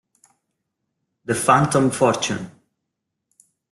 The 1.25 1.35
Phantom 1.35 1.91
Fortune 1.91 2.49